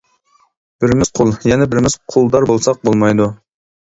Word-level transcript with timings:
بىرىمىز 0.85 1.11
قۇل، 1.21 1.33
يەنە 1.51 1.67
بىرىمىز 1.73 1.99
قۇلدار 2.15 2.49
بولساق 2.53 2.81
بولمايدۇ. 2.91 3.29